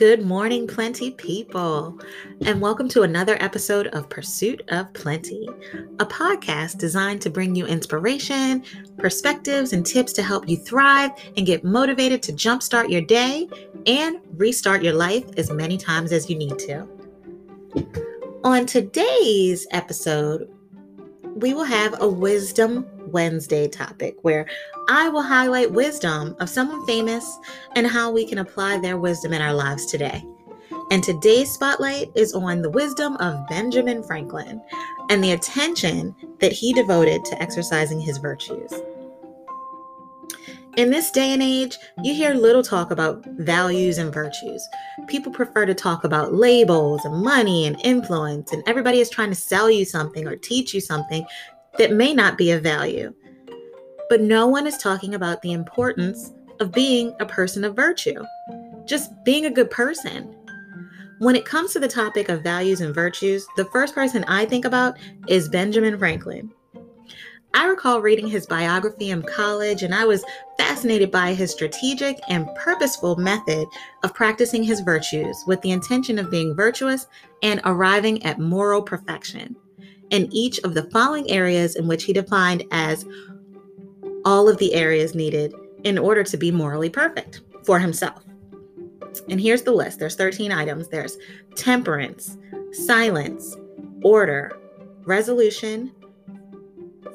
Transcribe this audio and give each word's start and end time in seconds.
Good 0.00 0.24
morning, 0.24 0.66
plenty 0.66 1.10
people, 1.10 2.00
and 2.46 2.58
welcome 2.58 2.88
to 2.88 3.02
another 3.02 3.36
episode 3.38 3.88
of 3.88 4.08
Pursuit 4.08 4.62
of 4.68 4.90
Plenty, 4.94 5.46
a 5.98 6.06
podcast 6.06 6.78
designed 6.78 7.20
to 7.20 7.28
bring 7.28 7.54
you 7.54 7.66
inspiration, 7.66 8.64
perspectives, 8.96 9.74
and 9.74 9.84
tips 9.84 10.14
to 10.14 10.22
help 10.22 10.48
you 10.48 10.56
thrive 10.56 11.10
and 11.36 11.44
get 11.44 11.64
motivated 11.64 12.22
to 12.22 12.32
jumpstart 12.32 12.88
your 12.88 13.02
day 13.02 13.46
and 13.84 14.20
restart 14.36 14.82
your 14.82 14.94
life 14.94 15.24
as 15.36 15.50
many 15.50 15.76
times 15.76 16.12
as 16.12 16.30
you 16.30 16.36
need 16.38 16.58
to. 16.60 16.88
On 18.42 18.64
today's 18.64 19.66
episode, 19.70 20.50
we 21.34 21.52
will 21.52 21.64
have 21.64 22.00
a 22.00 22.08
Wisdom 22.08 22.86
Wednesday 23.08 23.68
topic 23.68 24.16
where 24.22 24.46
I 24.92 25.08
will 25.08 25.22
highlight 25.22 25.70
wisdom 25.70 26.34
of 26.40 26.48
someone 26.48 26.84
famous 26.84 27.38
and 27.76 27.86
how 27.86 28.10
we 28.10 28.26
can 28.26 28.38
apply 28.38 28.78
their 28.78 28.98
wisdom 28.98 29.32
in 29.32 29.40
our 29.40 29.54
lives 29.54 29.86
today. 29.86 30.26
And 30.90 31.00
today's 31.00 31.52
spotlight 31.52 32.10
is 32.16 32.34
on 32.34 32.60
the 32.60 32.70
wisdom 32.70 33.16
of 33.18 33.46
Benjamin 33.46 34.02
Franklin 34.02 34.60
and 35.08 35.22
the 35.22 35.30
attention 35.30 36.12
that 36.40 36.50
he 36.50 36.72
devoted 36.72 37.24
to 37.26 37.40
exercising 37.40 38.00
his 38.00 38.18
virtues. 38.18 38.72
In 40.76 40.90
this 40.90 41.12
day 41.12 41.32
and 41.32 41.42
age, 41.42 41.78
you 42.02 42.12
hear 42.12 42.34
little 42.34 42.64
talk 42.64 42.90
about 42.90 43.24
values 43.38 43.98
and 43.98 44.12
virtues. 44.12 44.68
People 45.06 45.30
prefer 45.30 45.66
to 45.66 45.74
talk 45.74 46.02
about 46.02 46.34
labels 46.34 47.04
and 47.04 47.22
money 47.22 47.64
and 47.64 47.80
influence, 47.84 48.52
and 48.52 48.64
everybody 48.66 48.98
is 48.98 49.08
trying 49.08 49.30
to 49.30 49.36
sell 49.36 49.70
you 49.70 49.84
something 49.84 50.26
or 50.26 50.34
teach 50.34 50.74
you 50.74 50.80
something 50.80 51.24
that 51.78 51.92
may 51.92 52.12
not 52.12 52.36
be 52.36 52.50
of 52.50 52.64
value. 52.64 53.14
But 54.10 54.20
no 54.20 54.48
one 54.48 54.66
is 54.66 54.76
talking 54.76 55.14
about 55.14 55.40
the 55.40 55.52
importance 55.52 56.32
of 56.58 56.72
being 56.72 57.14
a 57.20 57.26
person 57.26 57.62
of 57.62 57.76
virtue, 57.76 58.22
just 58.84 59.12
being 59.24 59.46
a 59.46 59.50
good 59.50 59.70
person. 59.70 60.36
When 61.20 61.36
it 61.36 61.44
comes 61.44 61.72
to 61.72 61.78
the 61.78 61.86
topic 61.86 62.28
of 62.28 62.42
values 62.42 62.80
and 62.80 62.92
virtues, 62.92 63.46
the 63.56 63.66
first 63.66 63.94
person 63.94 64.24
I 64.24 64.46
think 64.46 64.64
about 64.64 64.98
is 65.28 65.48
Benjamin 65.48 65.96
Franklin. 65.96 66.50
I 67.54 67.66
recall 67.66 68.00
reading 68.00 68.26
his 68.26 68.46
biography 68.48 69.10
in 69.10 69.22
college, 69.22 69.84
and 69.84 69.94
I 69.94 70.04
was 70.04 70.24
fascinated 70.58 71.12
by 71.12 71.32
his 71.32 71.52
strategic 71.52 72.18
and 72.28 72.48
purposeful 72.56 73.14
method 73.14 73.68
of 74.02 74.12
practicing 74.12 74.64
his 74.64 74.80
virtues 74.80 75.36
with 75.46 75.60
the 75.60 75.70
intention 75.70 76.18
of 76.18 76.32
being 76.32 76.56
virtuous 76.56 77.06
and 77.44 77.60
arriving 77.64 78.24
at 78.24 78.40
moral 78.40 78.82
perfection 78.82 79.54
in 80.10 80.28
each 80.32 80.58
of 80.60 80.74
the 80.74 80.90
following 80.90 81.30
areas 81.30 81.76
in 81.76 81.86
which 81.86 82.04
he 82.04 82.12
defined 82.12 82.64
as 82.72 83.06
all 84.24 84.48
of 84.48 84.58
the 84.58 84.74
areas 84.74 85.14
needed 85.14 85.54
in 85.84 85.98
order 85.98 86.22
to 86.24 86.36
be 86.36 86.50
morally 86.50 86.90
perfect 86.90 87.40
for 87.64 87.78
himself. 87.78 88.24
And 89.28 89.40
here's 89.40 89.62
the 89.62 89.72
list 89.72 89.98
there's 89.98 90.16
13 90.16 90.52
items 90.52 90.88
there's 90.88 91.16
temperance, 91.56 92.36
silence, 92.72 93.56
order, 94.02 94.52
resolution, 95.04 95.92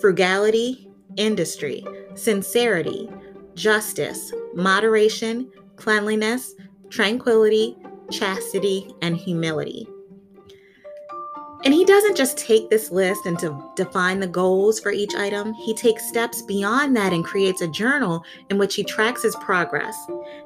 frugality, 0.00 0.88
industry, 1.16 1.84
sincerity, 2.14 3.08
justice, 3.54 4.32
moderation, 4.54 5.50
cleanliness, 5.76 6.54
tranquility, 6.90 7.76
chastity, 8.10 8.90
and 9.02 9.16
humility. 9.16 9.86
And 11.64 11.72
he 11.72 11.84
doesn't 11.84 12.16
just 12.16 12.38
take 12.38 12.68
this 12.68 12.90
list 12.90 13.24
and 13.24 13.38
to 13.38 13.70
define 13.76 14.18
the 14.18 14.26
goals 14.26 14.80
for 14.80 14.90
each 14.90 15.14
item. 15.14 15.54
He 15.54 15.72
takes 15.74 16.08
steps 16.08 16.42
beyond 16.42 16.96
that 16.96 17.12
and 17.12 17.24
creates 17.24 17.60
a 17.60 17.68
journal 17.68 18.24
in 18.50 18.58
which 18.58 18.74
he 18.74 18.82
tracks 18.82 19.22
his 19.22 19.36
progress. 19.36 19.96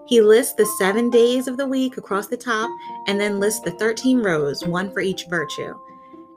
He 0.07 0.21
lists 0.21 0.53
the 0.55 0.67
seven 0.79 1.09
days 1.09 1.49
of 1.49 1.57
the 1.57 1.67
week 1.67 1.97
across 1.97 2.27
the 2.27 2.37
top 2.37 2.71
and 3.07 3.19
then 3.19 3.41
lists 3.41 3.61
the 3.61 3.71
13 3.71 4.19
rows, 4.19 4.63
one 4.67 4.93
for 4.93 5.01
each 5.01 5.25
virtue. 5.27 5.75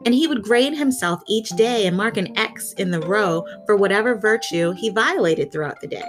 And 0.05 0.15
he 0.15 0.27
would 0.27 0.43
grade 0.43 0.73
himself 0.73 1.21
each 1.27 1.49
day 1.49 1.85
and 1.85 1.97
mark 1.97 2.15
an 2.15 2.37
X 2.37 2.71
in 2.73 2.89
the 2.89 3.01
row 3.01 3.45
for 3.65 3.75
whatever 3.75 4.15
virtue 4.15 4.71
he 4.71 4.89
violated 4.89 5.51
throughout 5.51 5.81
the 5.81 5.87
day. 5.87 6.07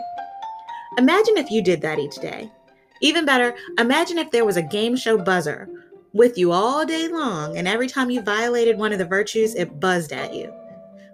Imagine 0.97 1.39
if 1.39 1.51
you 1.51 1.61
did 1.61 1.83
that 1.83 1.99
each 1.99 2.17
day. 2.17 2.53
Even 3.03 3.25
better, 3.25 3.57
imagine 3.79 4.19
if 4.19 4.31
there 4.31 4.45
was 4.45 4.57
a 4.57 4.63
game 4.63 4.95
show 4.95 5.19
buzzer 5.19 5.69
with 6.13 6.37
you 6.37 6.53
all 6.53 6.85
day 6.85 7.09
long, 7.09 7.57
and 7.57 7.69
every 7.69 7.89
time 7.89 8.11
you 8.11 8.21
violated 8.21 8.79
one 8.79 8.93
of 8.93 8.99
the 8.99 9.05
virtues, 9.05 9.55
it 9.55 9.81
buzzed 9.81 10.13
at 10.13 10.35
you. 10.35 10.53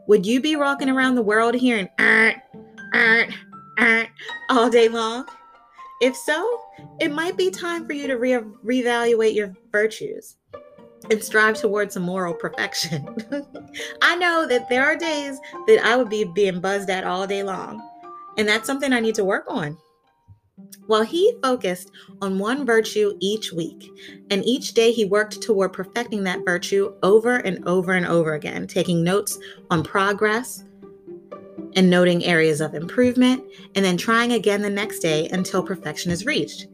Would 0.07 0.25
you 0.25 0.41
be 0.41 0.57
walking 0.57 0.89
around 0.89 1.17
the 1.17 1.23
world 1.23 1.55
hearing 1.55 1.89
uh, 1.99 2.33
uh, 2.95 3.25
uh, 3.79 4.05
all 4.49 4.71
day 4.71 4.89
long? 4.89 5.27
If 6.01 6.15
so, 6.15 6.61
it 7.01 7.12
might 7.12 7.37
be 7.37 7.51
time 7.51 7.87
for 7.87 7.93
you 7.93 8.07
to 8.07 8.17
re- 8.17 8.45
reevaluate 8.65 9.34
your 9.34 9.55
virtues 9.73 10.37
and 11.11 11.23
strive 11.23 11.57
towards 11.57 11.95
some 11.95 12.03
moral 12.03 12.34
perfection. 12.34 13.07
I 14.03 14.17
know 14.17 14.47
that 14.47 14.69
there 14.69 14.84
are 14.84 14.97
days 14.97 15.39
that 15.67 15.84
I 15.84 15.97
would 15.97 16.11
be 16.11 16.25
being 16.25 16.61
buzzed 16.61 16.91
at 16.91 17.05
all 17.05 17.27
day 17.27 17.43
long, 17.43 17.83
and 18.37 18.49
that's 18.49 18.67
something 18.67 18.93
I 18.93 19.01
need 19.01 19.15
to 19.17 19.25
work 19.25 19.45
on. 19.49 19.77
Well, 20.89 21.03
he 21.03 21.34
focused 21.43 21.91
on 22.22 22.39
one 22.39 22.65
virtue 22.65 23.17
each 23.21 23.53
week, 23.53 23.91
and 24.31 24.44
each 24.44 24.72
day 24.75 24.93
he 24.93 25.05
worked 25.05 25.43
toward 25.43 25.72
perfecting 25.72 26.22
that 26.25 26.44
virtue 26.44 26.94
over 27.03 27.37
and 27.37 27.67
over 27.67 27.93
and 27.93 28.06
over 28.06 28.34
again, 28.34 28.66
taking 28.66 29.03
notes 29.03 29.39
on 29.71 29.83
progress 29.83 30.65
and 31.75 31.91
noting 31.91 32.25
areas 32.25 32.61
of 32.61 32.75
improvement, 32.75 33.45
and 33.75 33.84
then 33.84 33.97
trying 33.97 34.33
again 34.33 34.62
the 34.62 34.71
next 34.71 35.00
day 35.00 35.28
until 35.28 35.62
perfection 35.62 36.11
is 36.11 36.25
reached. 36.25 36.69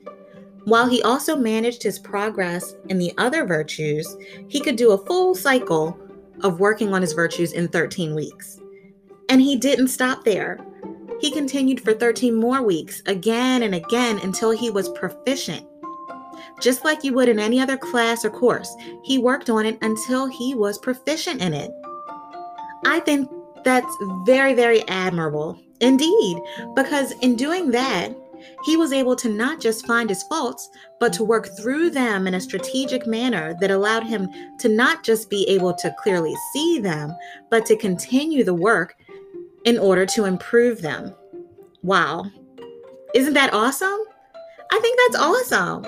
While 0.64 0.88
he 0.88 1.02
also 1.02 1.34
managed 1.34 1.82
his 1.82 1.98
progress 1.98 2.74
in 2.88 2.98
the 2.98 3.12
other 3.18 3.44
virtues, 3.44 4.16
he 4.46 4.60
could 4.60 4.76
do 4.76 4.92
a 4.92 5.06
full 5.06 5.34
cycle 5.34 5.98
of 6.42 6.60
working 6.60 6.94
on 6.94 7.02
his 7.02 7.14
virtues 7.14 7.52
in 7.52 7.66
13 7.68 8.14
weeks. 8.14 8.60
And 9.28 9.40
he 9.40 9.56
didn't 9.56 9.88
stop 9.88 10.24
there. 10.24 10.64
He 11.22 11.30
continued 11.30 11.80
for 11.80 11.94
13 11.94 12.34
more 12.34 12.62
weeks, 12.62 13.00
again 13.06 13.62
and 13.62 13.76
again, 13.76 14.18
until 14.24 14.50
he 14.50 14.70
was 14.70 14.88
proficient. 14.88 15.64
Just 16.60 16.84
like 16.84 17.04
you 17.04 17.14
would 17.14 17.28
in 17.28 17.38
any 17.38 17.60
other 17.60 17.76
class 17.76 18.24
or 18.24 18.30
course, 18.30 18.74
he 19.04 19.18
worked 19.18 19.48
on 19.48 19.64
it 19.64 19.78
until 19.82 20.26
he 20.26 20.56
was 20.56 20.78
proficient 20.78 21.40
in 21.40 21.54
it. 21.54 21.70
I 22.84 22.98
think 22.98 23.30
that's 23.64 23.96
very, 24.26 24.52
very 24.52 24.86
admirable 24.88 25.56
indeed, 25.80 26.38
because 26.74 27.12
in 27.20 27.36
doing 27.36 27.70
that, 27.70 28.12
he 28.64 28.76
was 28.76 28.92
able 28.92 29.14
to 29.14 29.28
not 29.28 29.60
just 29.60 29.86
find 29.86 30.08
his 30.08 30.24
faults, 30.24 30.68
but 30.98 31.12
to 31.12 31.22
work 31.22 31.56
through 31.56 31.90
them 31.90 32.26
in 32.26 32.34
a 32.34 32.40
strategic 32.40 33.06
manner 33.06 33.54
that 33.60 33.70
allowed 33.70 34.02
him 34.02 34.28
to 34.58 34.68
not 34.68 35.04
just 35.04 35.30
be 35.30 35.48
able 35.48 35.72
to 35.74 35.94
clearly 36.02 36.34
see 36.52 36.80
them, 36.80 37.14
but 37.48 37.64
to 37.66 37.76
continue 37.76 38.42
the 38.42 38.54
work 38.54 38.96
in 39.64 39.78
order 39.78 40.06
to 40.06 40.24
improve 40.24 40.82
them. 40.82 41.14
Wow. 41.82 42.26
Isn't 43.14 43.34
that 43.34 43.52
awesome? 43.52 43.98
I 44.70 44.78
think 44.80 44.98
that's 44.98 45.22
awesome. 45.22 45.86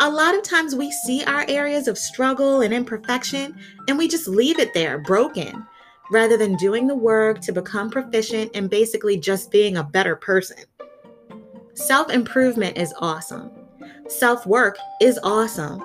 A 0.00 0.10
lot 0.10 0.34
of 0.34 0.42
times 0.42 0.74
we 0.74 0.90
see 0.90 1.24
our 1.24 1.44
areas 1.48 1.88
of 1.88 1.98
struggle 1.98 2.60
and 2.60 2.72
imperfection 2.72 3.56
and 3.88 3.98
we 3.98 4.08
just 4.08 4.28
leave 4.28 4.58
it 4.58 4.74
there, 4.74 4.98
broken, 4.98 5.66
rather 6.10 6.36
than 6.36 6.56
doing 6.56 6.86
the 6.86 6.94
work 6.94 7.40
to 7.40 7.52
become 7.52 7.90
proficient 7.90 8.50
and 8.54 8.70
basically 8.70 9.16
just 9.16 9.50
being 9.50 9.76
a 9.76 9.84
better 9.84 10.16
person. 10.16 10.58
Self 11.74 12.10
improvement 12.10 12.76
is 12.76 12.94
awesome. 12.98 13.50
Self 14.08 14.46
work 14.46 14.78
is 15.00 15.18
awesome. 15.22 15.82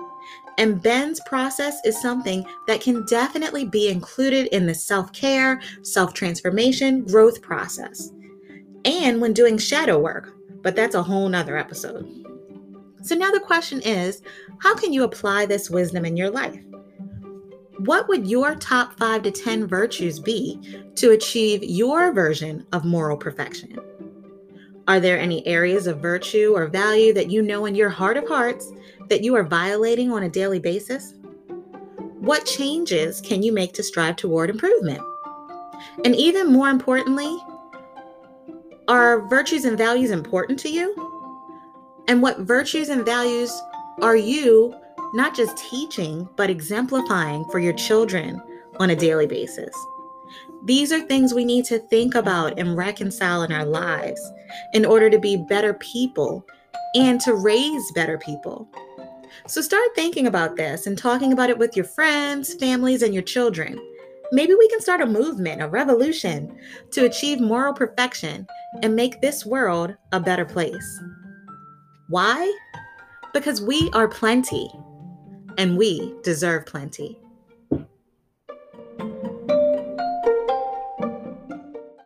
And 0.58 0.82
Ben's 0.82 1.20
process 1.22 1.80
is 1.84 2.00
something 2.02 2.46
that 2.68 2.82
can 2.82 3.06
definitely 3.06 3.66
be 3.66 3.90
included 3.90 4.48
in 4.48 4.66
the 4.66 4.76
self 4.76 5.12
care, 5.14 5.62
self 5.82 6.14
transformation, 6.14 7.04
growth 7.06 7.42
process, 7.42 8.12
and 8.86 9.20
when 9.20 9.34
doing 9.34 9.58
shadow 9.58 10.00
work. 10.00 10.34
But 10.62 10.76
that's 10.76 10.96
a 10.96 11.04
whole 11.04 11.28
nother 11.28 11.58
episode. 11.58 12.08
So 13.02 13.16
now 13.16 13.32
the 13.32 13.40
question 13.40 13.82
is 13.82 14.22
how 14.60 14.76
can 14.76 14.94
you 14.94 15.04
apply 15.04 15.46
this 15.46 15.70
wisdom 15.70 16.06
in 16.06 16.16
your 16.16 16.30
life? 16.30 16.60
What 17.80 18.08
would 18.08 18.30
your 18.30 18.56
top 18.56 18.98
five 18.98 19.24
to 19.24 19.32
10 19.32 19.68
virtues 19.68 20.20
be 20.20 20.60
to 20.96 21.12
achieve 21.12 21.64
your 21.64 22.14
version 22.14 22.66
of 22.72 22.86
moral 22.86 23.18
perfection? 23.18 23.78
Are 24.88 25.00
there 25.00 25.18
any 25.18 25.46
areas 25.48 25.88
of 25.88 26.02
virtue 26.02 26.52
or 26.56 26.68
value 26.68 27.14
that 27.14 27.32
you 27.32 27.42
know 27.42 27.66
in 27.66 27.76
your 27.76 27.90
heart 27.90 28.18
of 28.18 28.28
hearts 28.28 28.72
that 29.08 29.24
you 29.24 29.34
are 29.36 29.44
violating 29.44 30.12
on 30.12 30.24
a 30.24 30.30
daily 30.30 30.60
basis? 30.60 31.14
What 32.20 32.46
changes 32.46 33.22
can 33.22 33.44
you 33.44 33.54
make 33.54 33.74
to 33.74 33.84
strive 33.84 34.18
toward 34.18 34.50
improvement? 34.50 35.02
And 36.04 36.16
even 36.16 36.52
more 36.52 36.70
importantly, 36.70 37.38
are 38.90 39.26
virtues 39.30 39.64
and 39.64 39.78
values 39.78 40.12
important 40.12 40.60
to 40.60 40.70
you? 40.70 40.94
And 42.10 42.22
what 42.22 42.40
virtues 42.40 42.90
and 42.90 43.06
values 43.06 43.54
are 44.02 44.18
you 44.18 44.76
not 45.14 45.34
just 45.34 45.58
teaching, 45.58 46.28
but 46.36 46.50
exemplifying 46.50 47.46
for 47.52 47.60
your 47.60 47.74
children 47.74 48.42
on 48.80 48.90
a 48.90 48.96
daily 48.96 49.28
basis? 49.28 49.74
These 50.66 50.94
are 50.94 51.02
things 51.02 51.34
we 51.34 51.44
need 51.44 51.66
to 51.66 51.80
think 51.80 52.16
about 52.16 52.58
and 52.58 52.78
reconcile 52.78 53.44
in 53.44 53.52
our 53.52 53.66
lives 53.66 54.22
in 54.74 54.86
order 54.86 55.10
to 55.10 55.20
be 55.20 55.36
better 55.36 55.74
people 55.74 56.46
and 56.96 57.20
to 57.22 57.34
raise 57.34 57.92
better 57.94 58.18
people. 58.18 58.70
So 59.48 59.62
start 59.62 59.90
thinking 59.94 60.28
about 60.28 60.56
this 60.56 60.88
and 60.88 60.98
talking 60.98 61.34
about 61.34 61.50
it 61.50 61.58
with 61.58 61.76
your 61.76 61.86
friends, 61.86 62.54
families, 62.54 63.02
and 63.02 63.14
your 63.14 63.24
children. 63.24 63.78
Maybe 64.32 64.56
we 64.56 64.70
can 64.70 64.80
start 64.80 65.02
a 65.02 65.06
movement, 65.06 65.62
a 65.62 65.68
revolution 65.68 66.58
to 66.92 67.06
achieve 67.06 67.42
moral 67.42 67.74
perfection 67.74 68.48
and 68.82 68.96
make 68.96 69.20
this 69.20 69.46
world 69.46 69.96
a 70.14 70.20
better 70.20 70.46
place. 70.46 71.02
Why? 72.08 72.58
Because 73.34 73.62
we 73.62 73.90
are 73.94 74.08
plenty 74.08 74.72
and 75.58 75.78
we 75.78 76.16
deserve 76.24 76.66
plenty. 76.66 77.20